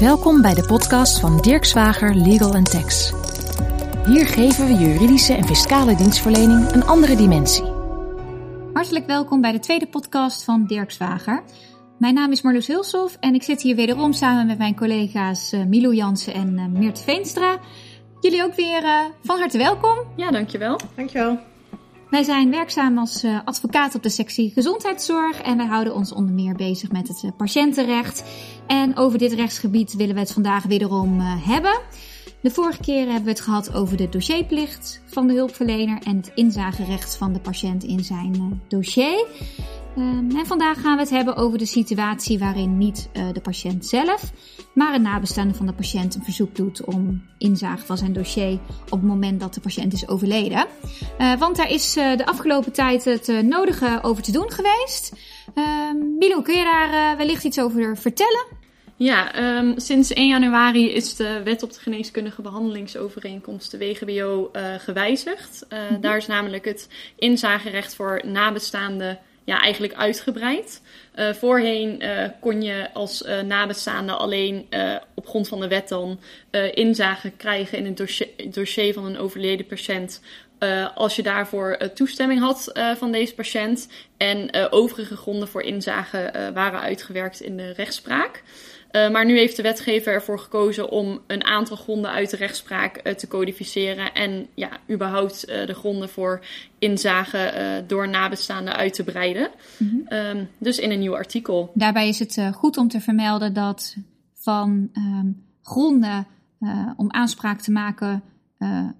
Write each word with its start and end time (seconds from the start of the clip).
Welkom 0.00 0.42
bij 0.42 0.54
de 0.54 0.64
podcast 0.66 1.20
van 1.20 1.40
Dirk 1.40 1.64
Zwager 1.64 2.14
Legal 2.14 2.62
Tax. 2.62 3.12
Hier 4.06 4.26
geven 4.26 4.66
we 4.66 4.74
juridische 4.74 5.34
en 5.34 5.44
fiscale 5.44 5.94
dienstverlening 5.94 6.72
een 6.72 6.84
andere 6.84 7.16
dimensie. 7.16 7.64
Hartelijk 8.72 9.06
welkom 9.06 9.40
bij 9.40 9.52
de 9.52 9.58
tweede 9.58 9.86
podcast 9.86 10.44
van 10.44 10.66
Dirk 10.66 10.90
Zwager. 10.90 11.42
Mijn 11.98 12.14
naam 12.14 12.30
is 12.30 12.42
Marloes 12.42 12.66
Hulshoff 12.66 13.16
en 13.20 13.34
ik 13.34 13.42
zit 13.42 13.62
hier 13.62 13.76
wederom 13.76 14.12
samen 14.12 14.46
met 14.46 14.58
mijn 14.58 14.76
collega's 14.76 15.52
uh, 15.52 15.64
Milo 15.64 15.92
Jansen 15.92 16.34
en 16.34 16.58
uh, 16.58 16.66
Meert 16.80 17.00
Veenstra. 17.00 17.58
Jullie 18.20 18.42
ook 18.42 18.54
weer 18.54 18.82
uh, 18.82 19.00
van 19.22 19.38
harte 19.38 19.58
welkom. 19.58 19.98
Ja, 20.16 20.30
dankjewel. 20.30 20.80
Dankjewel. 20.96 21.38
Wij 22.14 22.22
zijn 22.22 22.50
werkzaam 22.50 22.98
als 22.98 23.24
uh, 23.24 23.38
advocaat 23.44 23.94
op 23.94 24.02
de 24.02 24.08
sectie 24.08 24.50
gezondheidszorg 24.50 25.40
en 25.40 25.56
wij 25.56 25.66
houden 25.66 25.94
ons 25.94 26.12
onder 26.12 26.34
meer 26.34 26.54
bezig 26.54 26.90
met 26.90 27.08
het 27.08 27.22
uh, 27.24 27.30
patiëntenrecht. 27.36 28.24
En 28.66 28.96
over 28.96 29.18
dit 29.18 29.32
rechtsgebied 29.32 29.94
willen 29.94 30.14
we 30.14 30.20
het 30.20 30.32
vandaag 30.32 30.64
wederom 30.64 31.20
uh, 31.20 31.46
hebben. 31.46 31.80
De 32.44 32.50
vorige 32.50 32.80
keer 32.80 33.06
hebben 33.06 33.24
we 33.24 33.30
het 33.30 33.40
gehad 33.40 33.74
over 33.74 33.96
de 33.96 34.08
dossierplicht 34.08 35.02
van 35.06 35.26
de 35.26 35.34
hulpverlener 35.34 35.98
en 36.02 36.16
het 36.16 36.30
inzagerecht 36.34 37.16
van 37.16 37.32
de 37.32 37.40
patiënt 37.40 37.84
in 37.84 38.04
zijn 38.04 38.62
dossier. 38.68 39.26
Um, 39.98 40.36
en 40.36 40.46
vandaag 40.46 40.80
gaan 40.80 40.96
we 40.96 41.02
het 41.02 41.10
hebben 41.10 41.36
over 41.36 41.58
de 41.58 41.66
situatie 41.66 42.38
waarin 42.38 42.78
niet 42.78 43.08
uh, 43.12 43.32
de 43.32 43.40
patiënt 43.40 43.86
zelf, 43.86 44.32
maar 44.74 44.94
een 44.94 45.02
nabestaande 45.02 45.54
van 45.54 45.66
de 45.66 45.72
patiënt 45.72 46.14
een 46.14 46.24
verzoek 46.24 46.56
doet 46.56 46.84
om 46.84 47.22
inzage 47.38 47.86
van 47.86 47.98
zijn 47.98 48.12
dossier 48.12 48.58
op 48.84 48.90
het 48.90 49.02
moment 49.02 49.40
dat 49.40 49.54
de 49.54 49.60
patiënt 49.60 49.92
is 49.92 50.08
overleden. 50.08 50.66
Uh, 51.18 51.38
want 51.38 51.56
daar 51.56 51.70
is 51.70 51.92
de 51.92 52.26
afgelopen 52.26 52.72
tijd 52.72 53.04
het 53.04 53.42
nodige 53.42 53.98
over 54.02 54.22
te 54.22 54.32
doen 54.32 54.50
geweest. 54.50 55.12
Ehm, 55.54 56.16
Milo, 56.18 56.42
kun 56.42 56.56
je 56.56 56.64
daar 56.64 57.16
wellicht 57.16 57.44
iets 57.44 57.60
over 57.60 57.96
vertellen? 57.96 58.63
Ja, 58.96 59.56
um, 59.58 59.74
sinds 59.76 60.12
1 60.12 60.28
januari 60.28 60.92
is 60.92 61.16
de 61.16 61.40
wet 61.44 61.62
op 61.62 61.72
de 61.72 61.80
geneeskundige 61.80 62.42
behandelingsovereenkomst, 62.42 63.70
de 63.70 63.78
WGBO, 63.78 64.50
gewijzigd. 64.78 65.66
Mm 65.68 65.78
-hmm. 65.78 66.00
Daar 66.00 66.16
is 66.16 66.26
namelijk 66.26 66.64
het 66.64 66.88
inzagerecht 67.16 67.94
voor 67.94 68.20
nabestaanden 68.24 69.18
ja, 69.44 69.60
eigenlijk 69.60 69.94
uitgebreid. 69.94 70.82
Uh, 71.14 71.32
voorheen 71.32 72.02
kon 72.40 72.62
je 72.62 72.88
als 72.92 73.24
nabestaande 73.46 74.12
alleen 74.12 74.66
op 75.14 75.26
grond 75.26 75.48
van 75.48 75.60
de 75.60 75.68
wet 75.68 75.88
dan 75.88 76.20
inzage 76.74 77.30
krijgen 77.30 77.78
in 77.78 77.84
het 77.84 77.96
dossier, 77.96 78.28
dossier 78.50 78.92
van 78.92 79.04
een 79.04 79.18
overleden 79.18 79.66
patiënt. 79.66 80.20
als 80.94 81.16
je 81.16 81.22
daarvoor 81.22 81.78
toestemming 81.94 82.40
had 82.40 82.72
van 82.96 83.12
deze 83.12 83.34
patiënt. 83.34 83.88
En 84.16 84.70
overige 84.70 85.16
gronden 85.16 85.48
voor 85.48 85.62
inzage 85.62 86.50
waren 86.54 86.80
uitgewerkt 86.80 87.40
in 87.40 87.56
de 87.56 87.72
rechtspraak. 87.72 88.42
Uh, 88.94 89.10
maar 89.10 89.24
nu 89.26 89.38
heeft 89.38 89.56
de 89.56 89.62
wetgever 89.62 90.12
ervoor 90.12 90.38
gekozen 90.38 90.90
om 90.90 91.20
een 91.26 91.44
aantal 91.44 91.76
gronden 91.76 92.10
uit 92.10 92.30
de 92.30 92.36
rechtspraak 92.36 93.00
uh, 93.04 93.12
te 93.12 93.28
codificeren. 93.28 94.14
En 94.14 94.46
ja, 94.54 94.68
überhaupt 94.90 95.48
uh, 95.48 95.66
de 95.66 95.74
gronden 95.74 96.08
voor 96.08 96.44
inzage 96.78 97.84
door 97.86 98.08
nabestaanden 98.08 98.76
uit 98.76 98.94
te 98.94 99.04
breiden. 99.04 99.50
Mm 99.78 99.88
-hmm. 99.88 100.18
um, 100.18 100.48
dus 100.58 100.78
in 100.78 100.90
een 100.90 100.98
nieuw 100.98 101.16
artikel. 101.16 101.70
Daarbij 101.74 102.08
is 102.08 102.18
het 102.18 102.40
goed 102.52 102.76
om 102.76 102.88
te 102.88 103.00
vermelden 103.00 103.52
dat 103.52 103.96
van 104.34 104.90
um, 104.92 105.44
gronden 105.62 106.26
om 106.96 107.12
aanspraak 107.12 107.60
te 107.60 107.70
maken 107.70 108.22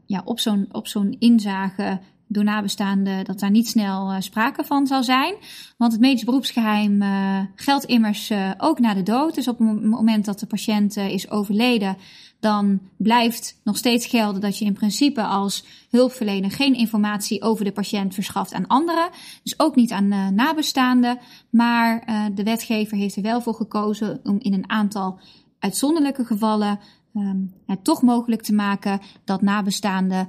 ja, 0.07 0.23
op 0.25 0.41
zo'n 0.41 0.69
zo'n 0.83 1.17
inzage 1.19 1.99
door 2.27 2.45
nabestaanden 2.45 3.25
dat 3.25 3.41
daar 3.41 3.51
niet 3.51 3.69
snel 3.69 4.13
uh, 4.13 4.21
sprake 4.21 4.65
van 4.65 4.87
zal 4.87 5.03
zijn. 5.03 5.35
Want 5.77 5.93
het 5.93 6.01
medisch 6.01 6.25
beroepsgeheim 6.25 7.03
uh, 7.03 7.41
geldt 7.55 7.85
immers 7.85 8.31
uh, 8.31 8.51
ook 8.59 8.79
na 8.79 8.95
de 8.95 9.03
dood. 9.03 9.35
Dus 9.35 9.49
op 9.49 9.59
het 9.59 9.83
moment 9.83 10.25
dat 10.25 10.41
de 10.41 10.47
patiënt 10.47 10.97
is 10.97 11.31
overleden, 11.31 11.97
dan 12.41 12.81
blijft 12.97 13.61
nog 13.65 13.77
steeds 13.77 14.07
gelden 14.07 14.41
dat 14.41 14.59
je 14.59 14.65
in 14.65 14.73
principe 14.73 15.23
als 15.23 15.65
hulpverlener 15.91 16.51
geen 16.51 16.75
informatie 16.75 17.43
over 17.43 17.65
de 17.65 17.73
patiënt 17.73 18.15
verschaft 18.15 18.53
aan 18.53 18.67
anderen. 18.67 19.09
Dus 19.43 19.59
ook 19.59 19.75
niet 19.75 19.93
aan 19.93 20.35
nabestaanden. 20.35 21.19
Maar 21.51 22.05
de 22.35 22.43
wetgever 22.43 22.97
heeft 22.97 23.17
er 23.17 23.23
wel 23.23 23.41
voor 23.41 23.55
gekozen 23.55 24.21
om 24.23 24.37
in 24.39 24.53
een 24.53 24.71
aantal 24.71 25.21
uitzonderlijke 25.59 26.25
gevallen 26.25 26.79
um, 27.15 27.55
het 27.67 27.85
toch 27.85 28.03
mogelijk 28.03 28.43
te 28.43 28.55
maken 28.55 29.01
dat 29.25 29.43
nabestaanden 29.43 30.29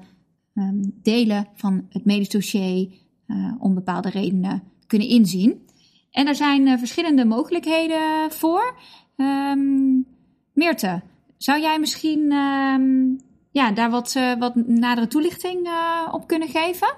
um, 0.55 0.93
delen 1.03 1.47
van 1.55 1.85
het 1.89 2.05
medisch 2.05 2.29
dossier 2.29 2.87
uh, 3.27 3.53
om 3.59 3.73
bepaalde 3.73 4.09
redenen 4.09 4.63
kunnen 4.87 5.07
inzien. 5.07 5.67
En 6.11 6.27
er 6.27 6.35
zijn 6.35 6.67
uh, 6.67 6.77
verschillende 6.77 7.25
mogelijkheden 7.25 8.31
voor. 8.31 8.75
Um, 9.17 10.05
Meerte, 10.53 11.01
zou 11.37 11.61
jij 11.61 11.79
misschien 11.79 12.31
um, 12.31 13.19
ja, 13.51 13.71
daar 13.71 13.89
wat, 13.89 14.13
uh, 14.17 14.33
wat 14.39 14.55
nadere 14.55 15.07
toelichting 15.07 15.69
op 16.11 16.27
kunnen 16.27 16.47
geven? 16.47 16.93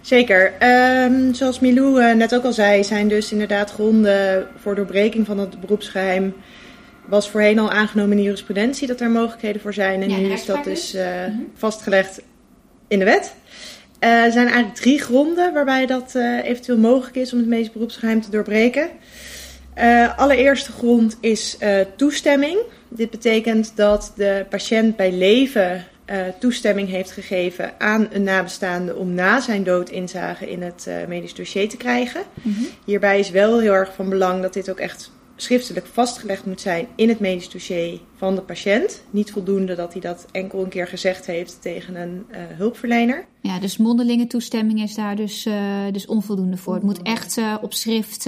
Zeker. 0.00 0.52
zoals 1.34 1.60
Milou 1.60 2.14
net 2.14 2.34
ook 2.34 2.44
al 2.44 2.52
zei, 2.52 2.84
zijn 2.84 3.08
dus 3.08 3.32
inderdaad 3.32 3.70
gronden 3.70 4.48
voor 4.56 4.74
doorbreking 4.74 5.26
van 5.26 5.38
het 5.38 5.60
beroepsgeheim 5.60 6.34
was 7.06 7.30
voorheen 7.30 7.58
al 7.58 7.70
aangenomen 7.70 8.16
in 8.16 8.22
jurisprudentie 8.22 8.86
dat 8.86 9.00
er 9.00 9.10
mogelijkheden 9.10 9.60
voor 9.60 9.74
zijn. 9.74 10.02
En 10.02 10.10
ja, 10.10 10.16
nu 10.16 10.32
is 10.32 10.46
dat 10.46 10.64
dus 10.64 10.94
uh, 10.94 11.26
mm-hmm. 11.26 11.50
vastgelegd 11.54 12.22
in 12.90 12.98
de 12.98 13.04
wet. 13.04 13.34
Uh, 14.00 14.24
er 14.24 14.32
zijn 14.32 14.46
eigenlijk 14.46 14.76
drie 14.76 14.98
gronden 14.98 15.52
waarbij 15.52 15.86
dat 15.86 16.12
uh, 16.16 16.44
eventueel 16.44 16.78
mogelijk 16.78 17.16
is 17.16 17.32
om 17.32 17.38
het 17.38 17.48
medisch 17.48 17.72
beroepsgeheim 17.72 18.20
te 18.20 18.30
doorbreken. 18.30 18.88
Uh, 19.78 20.18
allereerste 20.18 20.72
grond 20.72 21.16
is 21.20 21.56
toestemming. 21.96 22.58
Dit 22.88 23.10
betekent 23.10 23.72
dat 23.74 24.12
de 24.16 24.46
patiënt 24.48 24.96
bij 24.96 25.12
leven 25.12 25.84
toestemming 26.38 26.88
heeft 26.88 27.10
gegeven 27.10 27.72
aan 27.78 28.08
een 28.12 28.22
nabestaande 28.22 28.96
om 28.96 29.14
na 29.14 29.40
zijn 29.40 29.64
dood 29.64 29.90
inzage 29.90 30.50
in 30.50 30.62
het 30.62 30.88
medisch 31.08 31.34
dossier 31.34 31.68
te 31.68 31.76
krijgen. 31.76 32.22
Mm-hmm. 32.42 32.66
Hierbij 32.84 33.18
is 33.18 33.30
wel 33.30 33.60
heel 33.60 33.72
erg 33.72 33.94
van 33.94 34.08
belang 34.08 34.42
dat 34.42 34.52
dit 34.52 34.70
ook 34.70 34.78
echt 34.78 35.10
schriftelijk 35.42 35.86
vastgelegd 35.86 36.46
moet 36.46 36.60
zijn 36.60 36.86
in 36.94 37.08
het 37.08 37.20
medisch 37.20 37.50
dossier 37.50 38.00
van 38.16 38.34
de 38.34 38.40
patiënt. 38.40 39.02
Niet 39.10 39.32
voldoende 39.32 39.74
dat 39.74 39.92
hij 39.92 40.00
dat 40.00 40.26
enkel 40.32 40.62
een 40.62 40.68
keer 40.68 40.86
gezegd 40.86 41.26
heeft 41.26 41.62
tegen 41.62 41.94
een 41.94 42.26
uh, 42.30 42.36
hulpverlener. 42.56 43.24
Ja, 43.40 43.58
dus 43.58 43.76
mondelinge 43.76 44.26
toestemming 44.26 44.82
is 44.82 44.94
daar 44.94 45.16
dus, 45.16 45.46
uh, 45.46 45.54
dus 45.92 46.06
onvoldoende 46.06 46.56
voor. 46.56 46.74
Het 46.74 46.82
moet 46.82 47.02
echt 47.02 47.36
uh, 47.36 47.54
op 47.60 47.74
schrift 47.74 48.22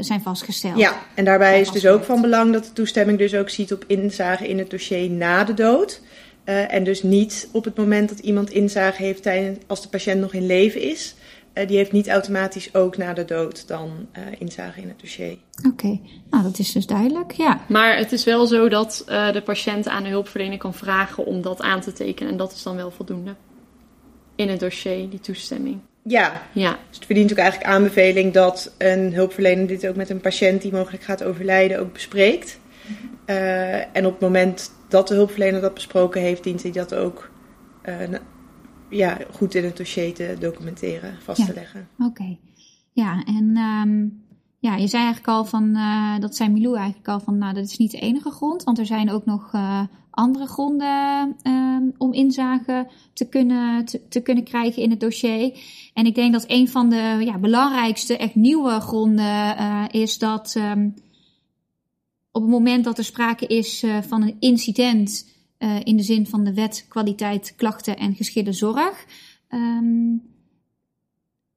zijn 0.00 0.22
vastgesteld. 0.22 0.78
Ja, 0.78 1.02
en 1.14 1.24
daarbij 1.24 1.60
is 1.60 1.70
dus 1.70 1.86
ook 1.86 2.04
van 2.04 2.20
belang 2.20 2.52
dat 2.52 2.64
de 2.64 2.72
toestemming 2.72 3.18
dus 3.18 3.34
ook 3.34 3.50
ziet 3.50 3.72
op 3.72 3.84
inzage 3.86 4.48
in 4.48 4.58
het 4.58 4.70
dossier 4.70 5.10
na 5.10 5.44
de 5.44 5.54
dood. 5.54 6.00
en 6.44 6.84
dus 6.84 7.02
niet 7.02 7.48
op 7.52 7.64
het 7.64 7.76
moment 7.76 8.08
dat 8.08 8.18
iemand 8.18 8.50
inzage 8.50 9.02
heeft 9.02 9.22
tijdens, 9.22 9.58
als 9.66 9.82
de 9.82 9.88
patiënt 9.88 10.20
nog 10.20 10.32
in 10.32 10.46
leven 10.46 10.82
is. 10.82 11.14
Uh, 11.54 11.66
die 11.66 11.76
heeft 11.76 11.92
niet 11.92 12.08
automatisch 12.08 12.74
ook 12.74 12.96
na 12.96 13.12
de 13.12 13.24
dood 13.24 13.68
dan 13.68 13.90
uh, 14.18 14.22
inzage 14.38 14.80
in 14.80 14.88
het 14.88 15.00
dossier. 15.00 15.36
Oké, 15.58 15.68
okay. 15.68 16.00
nou 16.30 16.42
dat 16.42 16.58
is 16.58 16.72
dus 16.72 16.86
duidelijk, 16.86 17.32
ja. 17.32 17.60
Maar 17.68 17.96
het 17.96 18.12
is 18.12 18.24
wel 18.24 18.46
zo 18.46 18.68
dat 18.68 19.04
uh, 19.08 19.32
de 19.32 19.42
patiënt 19.42 19.88
aan 19.88 20.02
de 20.02 20.08
hulpverlener 20.08 20.58
kan 20.58 20.74
vragen 20.74 21.26
om 21.26 21.42
dat 21.42 21.60
aan 21.60 21.80
te 21.80 21.92
tekenen. 21.92 22.32
En 22.32 22.38
dat 22.38 22.52
is 22.52 22.62
dan 22.62 22.76
wel 22.76 22.90
voldoende 22.90 23.34
in 24.34 24.48
het 24.48 24.60
dossier, 24.60 25.10
die 25.10 25.20
toestemming. 25.20 25.78
Ja, 26.02 26.42
ja. 26.52 26.70
dus 26.70 26.96
het 26.96 27.06
verdient 27.06 27.30
ook 27.30 27.38
eigenlijk 27.38 27.70
aanbeveling 27.70 28.32
dat 28.32 28.74
een 28.78 29.14
hulpverlener 29.14 29.66
dit 29.66 29.86
ook 29.86 29.96
met 29.96 30.10
een 30.10 30.20
patiënt 30.20 30.62
die 30.62 30.72
mogelijk 30.72 31.02
gaat 31.02 31.24
overlijden 31.24 31.80
ook 31.80 31.92
bespreekt. 31.92 32.58
Mm-hmm. 32.86 33.88
en 33.92 34.06
op 34.06 34.12
het 34.12 34.20
moment 34.20 34.72
dat 34.88 35.08
de 35.08 35.14
hulpverlener 35.14 35.60
dat 35.60 35.74
besproken 35.74 36.20
heeft, 36.20 36.44
dient 36.44 36.62
hij 36.62 36.72
dat 36.72 36.94
ook 36.94 37.30
ja, 38.90 39.18
goed 39.32 39.54
in 39.54 39.64
het 39.64 39.76
dossier 39.76 40.14
te 40.14 40.36
documenteren, 40.40 41.14
vast 41.22 41.38
ja. 41.38 41.46
te 41.46 41.54
leggen. 41.54 41.88
Oké. 41.98 42.08
Okay. 42.08 42.38
Ja, 42.92 43.24
en 43.24 43.56
um, 43.56 44.22
ja, 44.58 44.76
je 44.76 44.86
zei 44.86 45.02
eigenlijk 45.02 45.36
al 45.36 45.44
van, 45.44 45.76
uh, 45.76 46.18
dat 46.18 46.36
zei 46.36 46.50
Milou 46.50 46.76
eigenlijk 46.76 47.08
al 47.08 47.20
van, 47.20 47.38
nou, 47.38 47.54
dat 47.54 47.64
is 47.64 47.76
niet 47.76 47.90
de 47.90 47.98
enige 47.98 48.30
grond, 48.30 48.64
want 48.64 48.78
er 48.78 48.86
zijn 48.86 49.10
ook 49.10 49.24
nog 49.24 49.52
uh, 49.54 49.82
andere 50.10 50.46
gronden 50.46 51.36
uh, 51.42 51.76
om 51.98 52.12
inzage 52.12 52.86
te 53.12 53.28
kunnen, 53.28 53.84
te, 53.84 54.08
te, 54.08 54.20
kunnen 54.20 54.44
krijgen 54.44 54.82
in 54.82 54.90
het 54.90 55.00
dossier. 55.00 55.58
En 55.94 56.06
ik 56.06 56.14
denk 56.14 56.32
dat 56.32 56.44
een 56.46 56.68
van 56.68 56.90
de 56.90 57.16
ja, 57.24 57.38
belangrijkste, 57.38 58.16
echt 58.16 58.34
nieuwe 58.34 58.80
gronden 58.80 59.56
uh, 59.58 59.84
is 59.90 60.18
dat 60.18 60.54
um, 60.58 60.94
op 62.32 62.42
het 62.42 62.50
moment 62.50 62.84
dat 62.84 62.98
er 62.98 63.04
sprake 63.04 63.46
is 63.46 63.84
van 64.08 64.22
een 64.22 64.36
incident 64.38 65.28
uh, 65.60 65.80
in 65.84 65.96
de 65.96 66.02
zin 66.02 66.26
van 66.26 66.44
de 66.44 66.54
wet 66.54 66.86
kwaliteit 66.88 67.54
klachten 67.56 67.96
en 67.96 68.14
geschillen 68.14 68.54
zorg. 68.54 69.06
Um, 69.48 70.22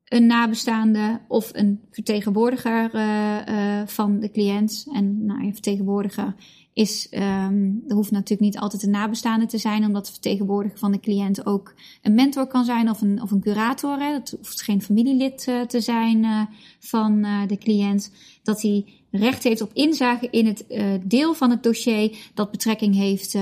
een 0.03 0.25
nabestaande 0.25 1.21
of 1.27 1.49
een 1.53 1.81
vertegenwoordiger 1.91 2.95
uh, 2.95 3.37
uh, 3.49 3.87
van 3.87 4.19
de 4.19 4.31
cliënt. 4.31 4.87
En 4.93 5.25
nou, 5.25 5.43
een 5.43 5.53
vertegenwoordiger 5.53 6.35
is, 6.73 7.07
um, 7.11 7.83
er 7.87 7.95
hoeft 7.95 8.11
natuurlijk 8.11 8.41
niet 8.41 8.57
altijd 8.57 8.83
een 8.83 8.89
nabestaande 8.89 9.45
te 9.45 9.57
zijn, 9.57 9.85
omdat 9.85 10.05
de 10.05 10.11
vertegenwoordiger 10.11 10.79
van 10.79 10.91
de 10.91 10.99
cliënt 10.99 11.45
ook 11.45 11.75
een 12.01 12.13
mentor 12.13 12.47
kan 12.47 12.65
zijn 12.65 12.89
of 12.89 13.01
een, 13.01 13.21
of 13.21 13.31
een 13.31 13.41
curator. 13.41 13.99
Hè. 13.99 14.11
Dat 14.11 14.35
hoeft 14.37 14.61
geen 14.61 14.81
familielid 14.81 15.47
uh, 15.49 15.61
te 15.61 15.81
zijn 15.81 16.47
van 16.79 17.21
de 17.47 17.57
cliënt. 17.57 18.11
Dat 18.43 18.61
hij 18.61 18.85
recht 19.11 19.43
heeft 19.43 19.61
op 19.61 19.73
inzage 19.73 20.27
in 20.29 20.45
het 20.45 20.65
deel 21.03 21.33
van 21.33 21.49
het 21.49 21.63
dossier 21.63 22.17
dat 22.33 22.51
betrekking 22.51 22.95
heeft 22.95 23.37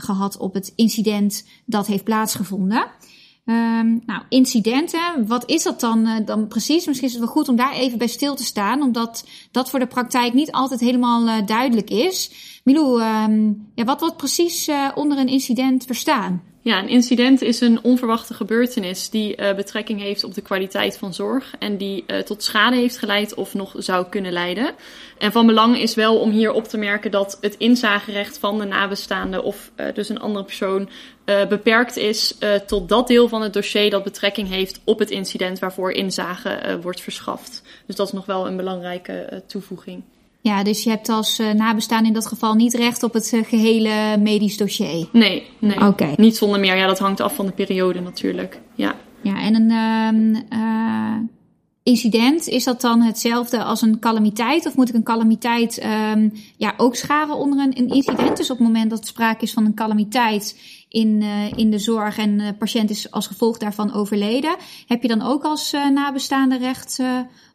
gehad 0.00 0.36
op 0.36 0.54
het 0.54 0.72
incident 0.76 1.44
dat 1.64 1.86
heeft 1.86 2.04
plaatsgevonden. 2.04 2.86
Um, 3.44 4.02
nou, 4.06 4.22
incidenten, 4.28 5.26
wat 5.26 5.50
is 5.50 5.62
dat 5.62 5.80
dan, 5.80 6.06
uh, 6.06 6.26
dan 6.26 6.48
precies? 6.48 6.86
Misschien 6.86 7.08
is 7.08 7.14
het 7.14 7.24
wel 7.24 7.32
goed 7.32 7.48
om 7.48 7.56
daar 7.56 7.72
even 7.72 7.98
bij 7.98 8.06
stil 8.06 8.34
te 8.34 8.44
staan, 8.44 8.82
omdat 8.82 9.24
dat 9.50 9.70
voor 9.70 9.78
de 9.78 9.86
praktijk 9.86 10.32
niet 10.32 10.52
altijd 10.52 10.80
helemaal 10.80 11.26
uh, 11.26 11.46
duidelijk 11.46 11.90
is. 11.90 12.30
Milou, 12.64 13.02
um, 13.02 13.70
ja, 13.74 13.84
wat 13.84 14.00
wordt 14.00 14.16
precies 14.16 14.68
uh, 14.68 14.90
onder 14.94 15.18
een 15.18 15.28
incident 15.28 15.84
verstaan? 15.84 16.42
Ja, 16.62 16.78
een 16.78 16.88
incident 16.88 17.42
is 17.42 17.60
een 17.60 17.82
onverwachte 17.82 18.34
gebeurtenis 18.34 19.10
die 19.10 19.36
uh, 19.36 19.54
betrekking 19.54 20.00
heeft 20.00 20.24
op 20.24 20.34
de 20.34 20.40
kwaliteit 20.40 20.98
van 20.98 21.14
zorg 21.14 21.54
en 21.58 21.76
die 21.76 22.04
uh, 22.06 22.18
tot 22.18 22.42
schade 22.42 22.76
heeft 22.76 22.98
geleid 22.98 23.34
of 23.34 23.54
nog 23.54 23.74
zou 23.76 24.06
kunnen 24.08 24.32
leiden. 24.32 24.74
En 25.18 25.32
van 25.32 25.46
belang 25.46 25.78
is 25.78 25.94
wel 25.94 26.18
om 26.18 26.30
hier 26.30 26.52
op 26.52 26.64
te 26.64 26.78
merken 26.78 27.10
dat 27.10 27.38
het 27.40 27.56
inzagerecht 27.56 28.38
van 28.38 28.58
de 28.58 28.64
nabestaande 28.64 29.42
of 29.42 29.70
uh, 29.76 29.86
dus 29.94 30.08
een 30.08 30.20
andere 30.20 30.44
persoon 30.44 30.88
beperkt 31.48 31.96
is 31.96 32.34
tot 32.66 32.88
dat 32.88 33.08
deel 33.08 33.28
van 33.28 33.42
het 33.42 33.52
dossier 33.52 33.90
dat 33.90 34.04
betrekking 34.04 34.48
heeft 34.48 34.80
op 34.84 34.98
het 34.98 35.10
incident 35.10 35.58
waarvoor 35.58 35.92
inzage 35.92 36.78
wordt 36.82 37.00
verschaft. 37.00 37.62
Dus 37.86 37.96
dat 37.96 38.06
is 38.06 38.12
nog 38.12 38.26
wel 38.26 38.46
een 38.46 38.56
belangrijke 38.56 39.42
toevoeging. 39.46 40.02
Ja, 40.42 40.62
dus 40.62 40.82
je 40.82 40.90
hebt 40.90 41.08
als 41.08 41.38
uh, 41.38 41.50
nabestaan 41.50 42.06
in 42.06 42.12
dat 42.12 42.26
geval 42.26 42.54
niet 42.54 42.74
recht 42.74 43.02
op 43.02 43.12
het 43.12 43.32
uh, 43.32 43.44
gehele 43.44 44.16
medisch 44.18 44.56
dossier? 44.56 45.08
Nee, 45.12 45.46
nee. 45.58 45.86
Okay. 45.86 46.14
niet 46.16 46.36
zonder 46.36 46.60
meer. 46.60 46.76
Ja, 46.76 46.86
dat 46.86 46.98
hangt 46.98 47.20
af 47.20 47.34
van 47.34 47.46
de 47.46 47.52
periode 47.52 48.00
natuurlijk. 48.00 48.60
Ja, 48.74 48.94
ja 49.22 49.40
en 49.40 49.54
een 49.54 49.70
uh, 50.52 51.16
incident, 51.82 52.48
is 52.48 52.64
dat 52.64 52.80
dan 52.80 53.00
hetzelfde 53.00 53.62
als 53.62 53.82
een 53.82 53.98
calamiteit? 53.98 54.66
Of 54.66 54.76
moet 54.76 54.88
ik 54.88 54.94
een 54.94 55.02
calamiteit 55.02 55.84
um, 56.14 56.32
ja, 56.56 56.74
ook 56.76 56.96
scharen 56.96 57.36
onder 57.36 57.58
een, 57.58 57.78
een, 57.78 57.88
incident? 57.88 58.36
Dus 58.36 58.50
op 58.50 58.58
het 58.58 58.66
moment 58.66 58.90
dat 58.90 59.00
er 59.00 59.06
sprake 59.06 59.44
is 59.44 59.52
van 59.52 59.64
een 59.64 59.74
calamiteit 59.74 60.60
in, 60.88 61.22
in 61.56 61.70
de 61.70 61.78
zorg 61.78 62.18
en 62.18 62.38
de 62.38 62.54
patiënt 62.58 62.90
is 62.90 63.10
als 63.10 63.26
gevolg 63.26 63.58
daarvan 63.58 63.92
overleden, 63.92 64.56
heb 64.86 65.02
je 65.02 65.08
dan 65.08 65.22
ook 65.22 65.44
als 65.44 65.72
nabestaande 65.94 66.58
recht 66.58 67.00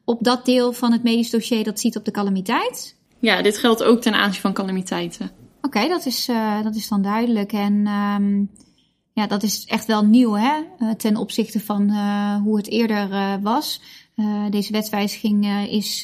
op 0.06 0.24
dat 0.24 0.46
deel 0.46 0.74
van 0.74 0.92
het 0.92 1.04
medisch 1.04 1.30
dossier 1.30 1.64
dat 1.64 1.80
ziet 1.80 1.98
op 1.98 2.06
de 2.06 2.12
calamiteit? 2.12 2.96
Ja, 3.20 3.42
dit 3.42 3.58
geldt 3.58 3.84
ook 3.84 4.02
ten 4.02 4.14
aanzien 4.14 4.42
van 4.42 4.54
calamiteiten. 4.54 5.32
Oké, 5.62 5.78
okay, 5.78 5.88
dat, 5.88 6.06
is, 6.06 6.30
uh, 6.30 6.64
dat 6.64 6.76
is 6.76 6.88
dan 6.88 7.02
duidelijk. 7.02 7.54
En 7.54 7.88
um, 7.88 8.52
ja, 9.14 9.28
dat 9.28 9.44
is 9.44 9.66
echt 9.66 9.86
wel 9.86 10.06
nieuw 10.06 10.34
hè? 10.34 10.54
Uh, 10.80 10.92
ten 10.92 11.18
opzichte 11.18 11.60
van 11.60 11.92
uh, 11.92 12.36
hoe 12.36 12.58
het 12.58 12.70
eerder 12.70 13.40
was. 13.42 13.82
deze 14.50 14.72
wetswijziging 14.72 15.68
is 15.70 16.04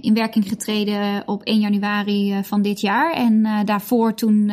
in 0.00 0.14
werking 0.14 0.48
getreden 0.48 1.22
op 1.28 1.42
1 1.42 1.60
januari 1.60 2.44
van 2.44 2.62
dit 2.62 2.80
jaar. 2.80 3.12
En 3.12 3.64
daarvoor 3.64 4.14
toen 4.14 4.50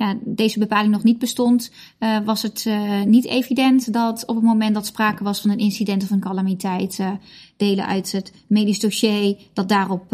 ja, 0.00 0.16
deze 0.24 0.58
bepaling 0.58 0.92
nog 0.92 1.02
niet 1.02 1.18
bestond, 1.18 1.72
uh, 1.98 2.18
was 2.24 2.42
het 2.42 2.64
uh, 2.64 3.02
niet 3.02 3.26
evident 3.26 3.92
dat 3.92 4.26
op 4.26 4.34
het 4.34 4.44
moment 4.44 4.74
dat 4.74 4.86
sprake 4.86 5.24
was 5.24 5.40
van 5.40 5.50
een 5.50 5.58
incident 5.58 6.02
of 6.02 6.10
een 6.10 6.20
calamiteit, 6.20 6.98
uh, 6.98 7.10
delen 7.56 7.86
uit 7.86 8.12
het 8.12 8.32
medisch 8.46 8.80
dossier 8.80 9.36
dat 9.52 9.68
daarop 9.68 10.04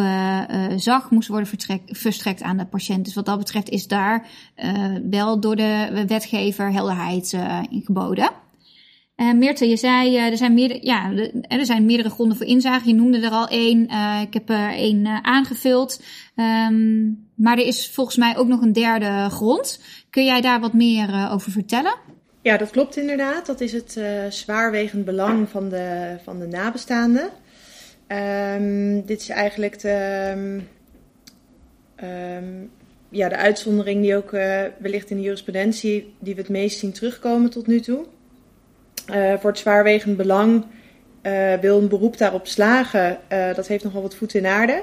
zag, 0.77 1.11
moest 1.11 1.29
worden 1.29 1.49
verstrekt 1.87 2.43
aan 2.43 2.57
de 2.57 2.65
patiënt. 2.65 3.05
Dus 3.05 3.15
wat 3.15 3.27
dat 3.27 3.39
betreft 3.39 3.69
is 3.69 3.87
daar 3.87 4.27
wel 5.11 5.41
door 5.41 5.57
de 5.57 6.05
wetgever 6.07 6.73
helderheid 6.73 7.37
geboden. 7.71 8.31
Uh, 9.17 9.33
Meerte, 9.33 9.69
je 9.69 9.77
zei 9.77 10.17
uh, 10.17 10.25
er, 10.25 10.37
zijn 10.37 10.55
meerdere, 10.55 10.81
ja, 10.83 11.13
er 11.43 11.67
zijn 11.67 11.85
meerdere 11.85 12.11
gronden 12.11 12.37
voor 12.37 12.47
inzage. 12.47 12.89
Je 12.89 12.95
noemde 12.95 13.21
er 13.21 13.31
al 13.31 13.49
één. 13.49 13.91
Uh, 13.91 14.21
ik 14.23 14.35
heb 14.35 14.49
er 14.49 14.71
één 14.71 15.07
aangevuld. 15.25 16.03
Um, 16.35 17.29
maar 17.35 17.59
er 17.59 17.67
is 17.67 17.91
volgens 17.91 18.17
mij 18.17 18.37
ook 18.37 18.47
nog 18.47 18.61
een 18.61 18.73
derde 18.73 19.29
grond. 19.31 19.81
Kun 20.11 20.25
jij 20.25 20.41
daar 20.41 20.61
wat 20.61 20.73
meer 20.73 21.29
over 21.31 21.53
vertellen? 21.53 21.95
Ja, 22.43 22.57
dat 22.57 22.71
klopt 22.71 22.97
inderdaad. 22.97 23.47
Dat 23.47 23.61
is 23.61 23.73
het 23.73 24.01
zwaarwegend 24.29 25.05
belang 25.05 25.49
van 25.49 25.69
de, 25.69 26.17
van 26.23 26.39
de 26.39 26.47
nabestaanden. 26.47 27.29
Um, 28.09 29.07
dit 29.07 29.21
is 29.21 29.29
eigenlijk 29.29 29.81
de, 29.81 30.33
um, 32.03 32.71
ja, 33.09 33.29
de 33.29 33.37
uitzondering 33.37 34.03
die 34.03 34.17
ook 34.17 34.31
wellicht 34.79 35.11
in 35.11 35.17
de 35.17 35.23
jurisprudentie 35.23 36.15
die 36.19 36.35
we 36.35 36.41
het 36.41 36.51
meest 36.51 36.79
zien 36.79 36.93
terugkomen 36.93 37.51
tot 37.51 37.67
nu 37.67 37.81
toe. 37.81 38.07
Uh, 39.11 39.33
voor 39.41 39.51
het 39.51 39.59
zwaarwegend 39.59 40.17
belang 40.17 40.65
uh, 41.23 41.55
wil 41.55 41.79
een 41.79 41.89
beroep 41.89 42.19
daarop 42.19 42.47
slagen. 42.47 43.19
Uh, 43.33 43.55
dat 43.55 43.67
heeft 43.67 43.85
nogal 43.85 44.03
wat 44.03 44.15
voet 44.15 44.35
in 44.35 44.47
aarde. 44.47 44.83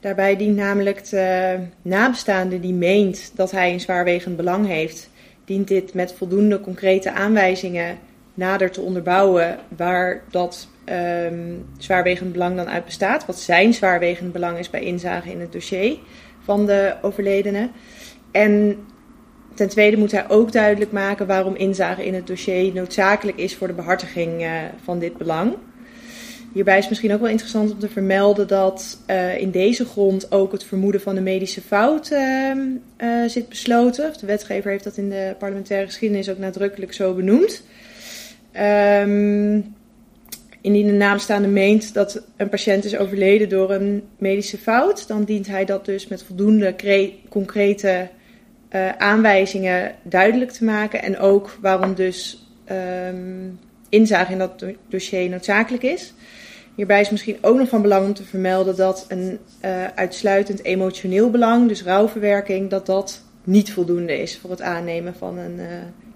Daarbij 0.00 0.36
dient 0.36 0.56
namelijk 0.56 1.08
de 1.08 1.58
nabestaande 1.82 2.60
die 2.60 2.72
meent 2.72 3.32
dat 3.34 3.50
hij 3.50 3.72
een 3.72 3.80
zwaarwegend 3.80 4.36
belang 4.36 4.66
heeft, 4.66 5.10
dient 5.44 5.68
dit 5.68 5.94
met 5.94 6.12
voldoende 6.12 6.60
concrete 6.60 7.12
aanwijzingen 7.12 7.98
nader 8.34 8.70
te 8.70 8.80
onderbouwen 8.80 9.58
waar 9.76 10.22
dat 10.30 10.68
um, 11.24 11.66
zwaarwegend 11.78 12.32
belang 12.32 12.56
dan 12.56 12.68
uit 12.68 12.84
bestaat. 12.84 13.26
Wat 13.26 13.38
zijn 13.38 13.74
zwaarwegend 13.74 14.32
belang 14.32 14.58
is 14.58 14.70
bij 14.70 14.82
inzage 14.82 15.30
in 15.30 15.40
het 15.40 15.52
dossier 15.52 15.96
van 16.44 16.66
de 16.66 16.94
overledene. 17.02 17.68
En 18.30 18.84
Ten 19.54 19.68
tweede 19.68 19.96
moet 19.96 20.12
hij 20.12 20.28
ook 20.28 20.52
duidelijk 20.52 20.92
maken 20.92 21.26
waarom 21.26 21.54
inzage 21.54 22.06
in 22.06 22.14
het 22.14 22.26
dossier 22.26 22.72
noodzakelijk 22.72 23.38
is 23.38 23.54
voor 23.54 23.66
de 23.66 23.72
behartiging 23.72 24.42
uh, 24.42 24.50
van 24.82 24.98
dit 24.98 25.16
belang. 25.16 25.54
Hierbij 26.52 26.78
is 26.78 26.88
misschien 26.88 27.12
ook 27.12 27.20
wel 27.20 27.28
interessant 27.28 27.72
om 27.72 27.78
te 27.78 27.88
vermelden 27.88 28.48
dat 28.48 28.98
uh, 29.06 29.38
in 29.38 29.50
deze 29.50 29.84
grond 29.84 30.32
ook 30.32 30.52
het 30.52 30.64
vermoeden 30.64 31.00
van 31.00 31.14
de 31.14 31.20
medische 31.20 31.60
fout 31.60 32.10
uh, 32.10 33.24
zit 33.26 33.48
besloten. 33.48 34.12
De 34.20 34.26
wetgever 34.26 34.70
heeft 34.70 34.84
dat 34.84 34.96
in 34.96 35.10
de 35.10 35.34
parlementaire 35.38 35.86
geschiedenis 35.86 36.30
ook 36.30 36.38
nadrukkelijk 36.38 36.92
zo 36.92 37.14
benoemd. 37.14 37.62
Um, 39.00 39.74
indien 40.60 40.86
de 40.86 40.92
nabestaande 40.92 41.48
meent 41.48 41.94
dat 41.94 42.22
een 42.36 42.48
patiënt 42.48 42.84
is 42.84 42.96
overleden 42.96 43.48
door 43.48 43.70
een 43.70 44.02
medische 44.18 44.58
fout, 44.58 45.08
dan 45.08 45.24
dient 45.24 45.46
hij 45.46 45.64
dat 45.64 45.84
dus 45.84 46.08
met 46.08 46.22
voldoende 46.22 46.74
concrete 47.28 48.08
uh, 48.74 48.88
aanwijzingen 48.88 49.94
duidelijk 50.02 50.50
te 50.50 50.64
maken. 50.64 51.02
En 51.02 51.18
ook 51.18 51.58
waarom 51.60 51.94
dus 51.94 52.48
um, 53.08 53.58
inzage 53.88 54.32
in 54.32 54.38
dat 54.38 54.64
dossier 54.88 55.28
noodzakelijk 55.28 55.82
is. 55.82 56.14
Hierbij 56.74 57.00
is 57.00 57.10
misschien 57.10 57.38
ook 57.40 57.56
nog 57.56 57.68
van 57.68 57.82
belang 57.82 58.06
om 58.06 58.14
te 58.14 58.24
vermelden 58.24 58.76
dat 58.76 59.04
een 59.08 59.38
uh, 59.64 59.84
uitsluitend 59.84 60.64
emotioneel 60.64 61.30
belang, 61.30 61.68
dus 61.68 61.82
rouwverwerking, 61.82 62.70
dat 62.70 62.86
dat 62.86 63.22
niet 63.44 63.72
voldoende 63.72 64.18
is 64.18 64.38
voor 64.38 64.50
het 64.50 64.62
aannemen 64.62 65.14
van 65.14 65.38
een, 65.38 65.58
uh, 65.58 65.66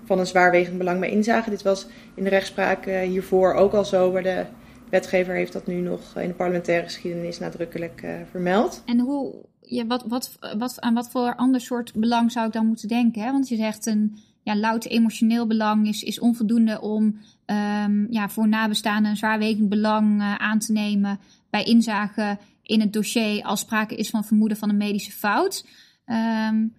van 0.05 0.19
een 0.19 0.27
zwaarwegend 0.27 0.79
belang 0.79 1.01
bij 1.01 1.11
inzage. 1.11 1.51
Dit 1.51 1.63
was 1.63 1.87
in 2.15 2.25
de 2.25 2.31
rechtspraak 2.31 2.85
hiervoor 2.85 3.55
ook 3.55 3.73
al 3.73 3.85
zo, 3.85 4.13
maar 4.13 4.23
de 4.23 4.45
wetgever 4.91 5.35
heeft 5.35 5.53
dat 5.53 5.67
nu 5.67 5.75
nog 5.75 6.01
in 6.17 6.29
de 6.29 6.35
parlementaire 6.35 6.85
geschiedenis 6.85 7.39
nadrukkelijk 7.39 8.05
vermeld. 8.31 8.83
En 8.87 8.99
hoe, 8.99 9.35
ja, 9.69 9.87
wat, 9.87 10.05
wat, 10.07 10.39
wat, 10.59 10.81
aan 10.81 10.95
wat 10.95 11.11
voor 11.11 11.37
ander 11.37 11.61
soort 11.61 11.93
belang 11.95 12.33
zou 12.33 12.47
ik 12.47 12.53
dan 12.53 12.67
moeten 12.67 12.89
denken? 12.89 13.23
Hè? 13.23 13.33
Want 13.33 13.49
je 13.49 13.57
zegt 13.57 13.87
een 13.87 14.19
ja, 14.43 14.57
louter 14.57 14.91
emotioneel 14.91 15.47
belang 15.47 15.89
is, 15.89 16.03
is 16.03 16.21
onvoldoende 16.21 16.81
om 16.81 17.05
um, 17.47 18.07
ja, 18.11 18.29
voor 18.29 18.49
nabestaanden 18.49 19.11
een 19.11 19.17
zwaarwegend 19.17 19.69
belang 19.69 20.21
uh, 20.21 20.35
aan 20.35 20.59
te 20.59 20.73
nemen 20.73 21.19
bij 21.51 21.63
inzage 21.65 22.39
in 22.63 22.81
het 22.81 22.93
dossier 22.93 23.43
als 23.45 23.61
sprake 23.61 23.97
is 23.97 24.11
van 24.11 24.25
vermoeden 24.25 24.57
van 24.57 24.69
een 24.69 24.77
medische 24.77 25.13
fout. 25.13 25.67
Um, 26.07 26.75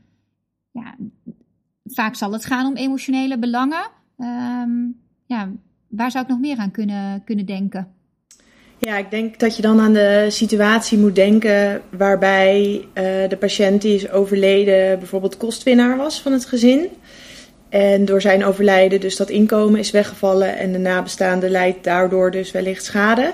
ja, 0.72 0.96
vaak 1.84 2.15
zal 2.15 2.31
het 2.31 2.46
gaan 2.46 2.65
om 2.65 2.75
emotionele 2.75 3.39
belangen. 3.39 3.89
Um, 4.17 5.00
ja, 5.25 5.51
waar 5.88 6.12
zou 6.12 6.24
ik 6.24 6.29
nog 6.29 6.39
meer 6.39 6.58
aan 6.58 6.72
kunnen, 6.72 7.24
kunnen 7.24 7.46
denken? 7.46 7.93
Ja, 8.81 8.98
ik 8.98 9.12
denk 9.12 9.39
dat 9.39 9.55
je 9.55 9.62
dan 9.62 9.79
aan 9.79 9.93
de 9.93 10.25
situatie 10.29 10.98
moet 10.98 11.15
denken 11.15 11.81
waarbij 11.89 12.86
uh, 12.93 13.03
de 13.29 13.38
patiënt 13.39 13.81
die 13.81 13.95
is 13.95 14.12
overleden 14.12 15.00
bijvoorbeeld 15.00 15.38
kostwinnaar 15.38 15.98
was 15.98 16.21
van 16.21 16.31
het 16.31 16.45
gezin. 16.45 16.88
En 17.69 18.05
door 18.05 18.21
zijn 18.21 18.45
overlijden 18.45 19.00
dus 19.00 19.15
dat 19.15 19.29
inkomen 19.29 19.79
is 19.79 19.91
weggevallen 19.91 20.57
en 20.57 20.71
de 20.71 20.77
nabestaande 20.77 21.50
leidt 21.50 21.83
daardoor 21.83 22.31
dus 22.31 22.51
wellicht 22.51 22.83
schade. 22.83 23.33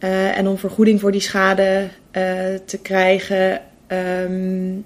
Uh, 0.00 0.38
en 0.38 0.48
om 0.48 0.58
vergoeding 0.58 1.00
voor 1.00 1.12
die 1.12 1.20
schade 1.20 1.88
uh, 2.12 2.22
te 2.64 2.78
krijgen, 2.82 3.60
um, 4.22 4.84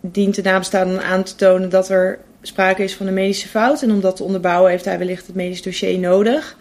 dient 0.00 0.34
de 0.34 0.42
nabestaande 0.42 1.02
aan 1.02 1.22
te 1.22 1.34
tonen 1.34 1.68
dat 1.68 1.88
er 1.88 2.18
sprake 2.42 2.82
is 2.82 2.94
van 2.94 3.06
een 3.06 3.14
medische 3.14 3.48
fout. 3.48 3.82
En 3.82 3.90
om 3.90 4.00
dat 4.00 4.16
te 4.16 4.24
onderbouwen 4.24 4.70
heeft 4.70 4.84
hij 4.84 4.98
wellicht 4.98 5.26
het 5.26 5.36
medisch 5.36 5.62
dossier 5.62 5.98
nodig. 5.98 6.56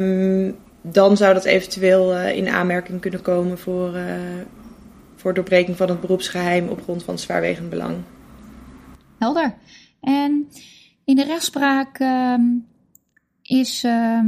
Um, 0.00 0.56
dan 0.92 1.16
zou 1.16 1.34
dat 1.34 1.44
eventueel 1.44 2.14
uh, 2.14 2.36
in 2.36 2.48
aanmerking 2.48 3.00
kunnen 3.00 3.22
komen 3.22 3.58
voor, 3.58 3.94
uh, 3.96 4.04
voor 5.16 5.34
doorbreking 5.34 5.76
van 5.76 5.88
het 5.88 6.00
beroepsgeheim 6.00 6.68
op 6.68 6.82
grond 6.82 7.02
van 7.02 7.18
zwaarwegend 7.18 7.70
belang. 7.70 7.96
Helder. 9.18 9.54
En 10.00 10.48
in 11.04 11.16
de 11.16 11.24
rechtspraak 11.24 11.98
um, 11.98 12.66
is 13.46 13.82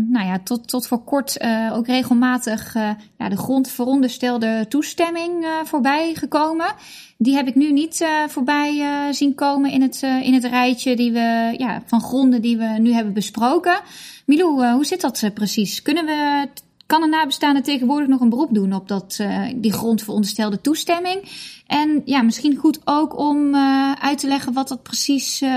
nou 0.08 0.26
ja, 0.26 0.38
tot, 0.44 0.68
tot 0.68 0.87
voor 0.87 1.04
kort 1.04 1.38
ook 1.72 1.87
regelmatig 1.87 2.75
ja, 3.18 3.28
de 3.28 3.37
grond 3.37 3.68
veronderstelde 3.68 4.66
toestemming 4.68 5.46
voorbij 5.64 6.14
gekomen. 6.14 6.75
Die 7.16 7.34
heb 7.34 7.46
ik 7.46 7.54
nu 7.54 7.72
niet 7.72 8.06
voorbij 8.28 8.82
zien 9.10 9.34
komen 9.34 9.70
in 9.70 9.82
het, 9.82 10.02
in 10.02 10.34
het 10.34 10.44
rijtje 10.44 10.96
die 10.96 11.12
we, 11.12 11.54
ja, 11.56 11.82
van 11.87 12.00
gronden 12.00 12.42
die 12.42 12.56
we 12.56 12.76
nu 12.78 12.92
hebben 12.92 13.12
besproken. 13.12 13.80
Milou, 14.26 14.72
hoe 14.72 14.87
zit 14.87 15.00
dat 15.00 15.30
precies? 15.34 15.82
Kunnen 15.82 16.04
we 16.04 16.48
kan 16.88 17.02
een 17.02 17.10
nabestaande 17.10 17.60
tegenwoordig 17.60 18.08
nog 18.08 18.20
een 18.20 18.28
beroep 18.28 18.54
doen 18.54 18.72
op 18.72 18.88
dat, 18.88 19.18
uh, 19.20 19.46
die 19.54 19.72
grondveronderstelde 19.72 20.60
toestemming? 20.60 21.22
En 21.66 22.02
ja, 22.04 22.22
misschien 22.22 22.56
goed 22.56 22.80
ook 22.84 23.18
om 23.18 23.54
uh, 23.54 23.92
uit 23.92 24.18
te 24.18 24.28
leggen 24.28 24.52
wat 24.52 24.68
dat 24.68 24.82
precies 24.82 25.42
uh, 25.42 25.48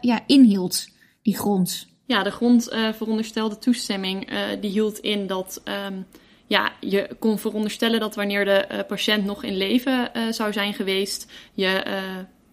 ja, 0.00 0.20
inhield, 0.26 0.88
die 1.22 1.36
grond. 1.36 1.89
Ja, 2.10 2.22
de 2.22 2.30
grondveronderstelde 2.30 3.58
toestemming 3.58 4.28
die 4.60 4.70
hield 4.70 4.98
in 4.98 5.26
dat 5.26 5.62
um, 5.88 6.06
ja, 6.46 6.72
je 6.80 7.08
kon 7.18 7.38
veronderstellen 7.38 8.00
dat 8.00 8.14
wanneer 8.14 8.44
de 8.44 8.84
patiënt 8.88 9.24
nog 9.24 9.44
in 9.44 9.56
leven 9.56 10.10
zou 10.30 10.52
zijn 10.52 10.74
geweest, 10.74 11.32
je 11.54 11.82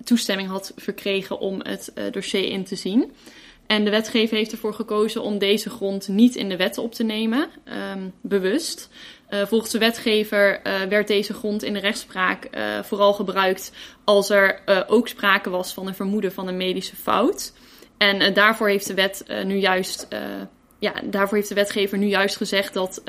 toestemming 0.04 0.50
had 0.50 0.74
verkregen 0.76 1.40
om 1.40 1.60
het 1.64 1.94
dossier 2.12 2.50
in 2.50 2.64
te 2.64 2.76
zien. 2.76 3.12
En 3.68 3.84
de 3.84 3.90
wetgever 3.90 4.38
heeft 4.38 4.52
ervoor 4.52 4.74
gekozen 4.74 5.22
om 5.22 5.38
deze 5.38 5.70
grond 5.70 6.08
niet 6.08 6.36
in 6.36 6.50
de 6.50 6.58
wet 6.58 6.78
op 6.78 6.94
te 6.94 7.04
nemen, 7.04 7.48
um, 7.94 8.14
bewust. 8.22 8.90
Uh, 9.30 9.46
volgens 9.46 9.72
de 9.72 9.78
wetgever 9.78 10.62
uh, 10.64 10.82
werd 10.82 11.08
deze 11.08 11.34
grond 11.34 11.64
in 11.64 11.74
de 11.74 11.80
rechtspraak 11.80 12.48
uh, 12.52 12.84
vooral 12.84 13.14
gebruikt 13.14 13.72
als 14.04 14.30
er 14.30 14.62
ook 14.88 15.08
sprake 15.08 15.50
was 15.50 15.74
van 15.74 15.88
een 15.88 15.96
vermoeden 15.96 16.32
van 16.32 16.48
een 16.48 16.58
medische 16.58 16.96
fout. 16.96 17.54
En 17.98 18.34
daarvoor 18.34 18.68
heeft 18.68 18.88
de 18.88 18.94
wet 18.94 19.26
nu 19.46 19.56
juist. 19.56 20.08
ja, 20.80 20.94
daarvoor 21.04 21.38
heeft 21.38 21.50
de 21.50 21.56
wetgever 21.56 21.98
nu 21.98 22.06
juist 22.06 22.36
gezegd 22.36 22.74
dat 22.74 23.02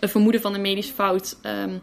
een 0.00 0.08
vermoeden 0.08 0.40
van 0.40 0.54
een 0.54 0.60
medische 0.60 0.92
fout 0.92 1.36
um, 1.42 1.82